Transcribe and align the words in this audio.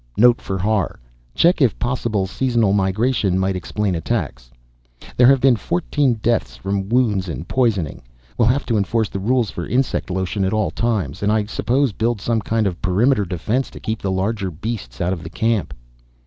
(Note 0.17 0.41
for 0.41 0.57
Har: 0.57 0.99
check 1.35 1.61
if 1.61 1.77
possible 1.77 2.25
seasonal 2.25 2.73
migration 2.73 3.37
might 3.37 3.55
explain 3.55 3.93
attacks.) 3.93 4.49
There 5.15 5.27
have 5.27 5.39
been 5.41 5.55
fourteen 5.55 6.15
deaths 6.23 6.55
from 6.55 6.89
wounds 6.89 7.29
and 7.29 7.47
poisoning. 7.47 8.01
We'll 8.35 8.47
have 8.47 8.65
to 8.65 8.77
enforce 8.79 9.09
the 9.09 9.19
rules 9.19 9.51
for 9.51 9.67
insect 9.67 10.09
lotion 10.09 10.43
at 10.43 10.53
all 10.53 10.71
times. 10.71 11.21
And 11.21 11.31
I 11.31 11.45
suppose 11.45 11.93
build 11.93 12.19
some 12.19 12.41
kind 12.41 12.65
of 12.65 12.81
perimeter 12.81 13.25
defense 13.25 13.69
to 13.69 13.79
keep 13.79 14.01
the 14.01 14.09
larger 14.09 14.49
beasts 14.49 15.01
out 15.01 15.13
of 15.13 15.21
the 15.21 15.29
camp.' 15.29 15.71